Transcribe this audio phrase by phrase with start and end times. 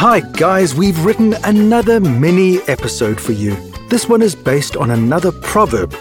[0.00, 3.56] Hi, guys, we've written another mini episode for you.
[3.88, 5.92] This one is based on another proverb.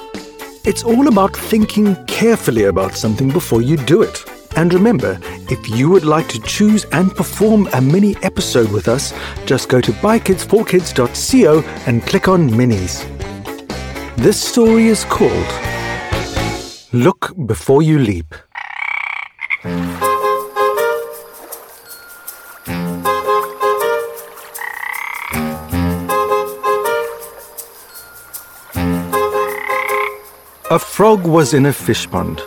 [0.66, 4.24] It's all about thinking carefully about something before you do it.
[4.56, 9.16] And remember, if you would like to choose and perform a mini episode with us,
[9.48, 13.04] just go to bykids4kids.co and click on minis.
[14.16, 15.48] This story is called
[16.94, 18.36] Look Before You Leap.
[30.70, 32.42] A frog was in a fish pond.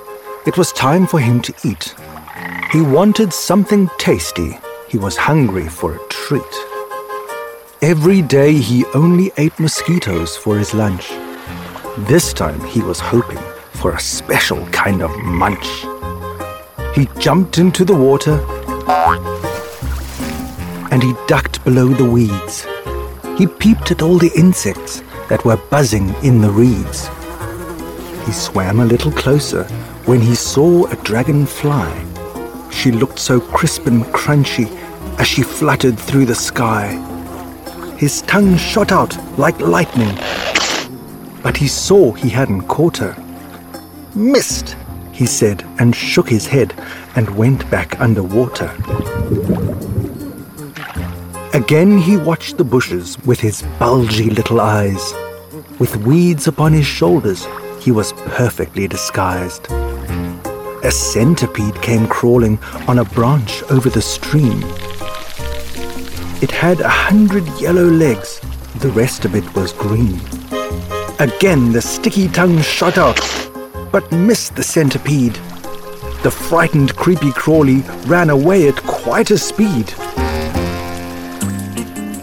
[0.44, 1.94] It was time for him to eat.
[2.70, 4.58] He wanted something tasty.
[4.90, 6.42] He was hungry for a treat.
[7.80, 11.08] Every day he only ate mosquitoes for his lunch.
[12.00, 13.40] This time he was hoping
[13.80, 15.86] for a special kind of munch.
[16.94, 18.38] He jumped into the water
[20.90, 22.66] and he ducked below the weeds.
[23.38, 27.08] He peeped at all the insects that were buzzing in the reeds.
[28.30, 29.64] He swam a little closer
[30.06, 31.90] when he saw a dragonfly.
[32.70, 34.70] She looked so crisp and crunchy
[35.18, 36.90] as she fluttered through the sky.
[37.98, 40.14] His tongue shot out like lightning,
[41.42, 43.16] but he saw he hadn't caught her.
[44.14, 44.76] Missed,
[45.10, 46.72] he said, and shook his head
[47.16, 48.70] and went back underwater.
[51.52, 55.14] Again he watched the bushes with his bulgy little eyes.
[55.80, 57.44] With weeds upon his shoulders,
[57.80, 59.66] he was perfectly disguised.
[60.82, 64.62] A centipede came crawling on a branch over the stream.
[66.42, 68.40] It had a hundred yellow legs,
[68.76, 70.20] the rest of it was green.
[71.18, 73.20] Again the sticky tongue shot out,
[73.92, 75.34] but missed the centipede.
[76.22, 79.86] The frightened creepy crawly ran away at quite a speed.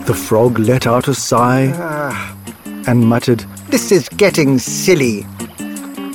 [0.06, 1.66] The frog let out a sigh
[2.88, 5.26] and muttered, This is getting silly.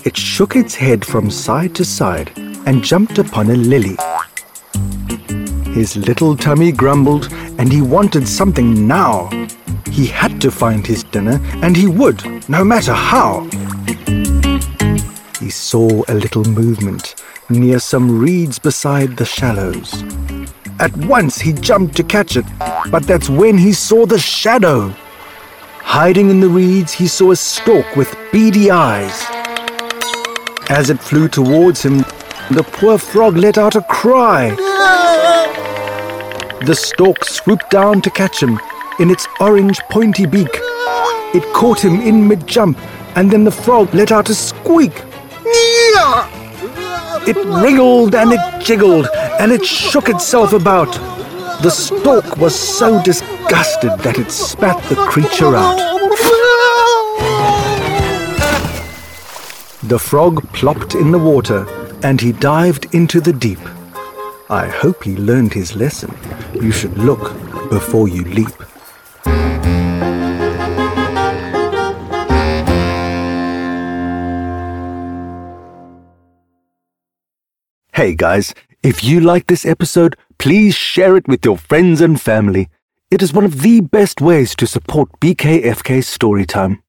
[0.04, 2.32] It shook its head from side to side
[2.66, 3.96] and jumped upon a lily.
[5.72, 9.30] His little tummy grumbled and he wanted something now.
[9.92, 13.48] He had to find his dinner and he would, no matter how.
[15.38, 17.14] He saw a little movement
[17.48, 20.02] near some reeds beside the shallows.
[20.80, 22.46] At once he jumped to catch it,
[22.90, 24.92] but that's when he saw the shadow.
[25.78, 29.41] Hiding in the reeds, he saw a stork with beady eyes.
[30.72, 31.98] As it flew towards him,
[32.50, 34.48] the poor frog let out a cry.
[36.64, 38.58] The stork swooped down to catch him
[38.98, 40.48] in its orange pointy beak.
[41.34, 42.78] It caught him in mid jump,
[43.16, 44.94] and then the frog let out a squeak.
[47.28, 49.08] It wriggled and it jiggled
[49.38, 50.90] and it shook itself about.
[51.62, 55.91] The stork was so disgusted that it spat the creature out.
[59.92, 61.66] The frog plopped in the water
[62.02, 63.58] and he dived into the deep.
[64.48, 66.16] I hope he learned his lesson.
[66.54, 67.34] You should look
[67.68, 68.48] before you leap.
[77.92, 82.70] Hey guys, if you like this episode, please share it with your friends and family.
[83.10, 86.82] It is one of the best ways to support BKFK Storytime.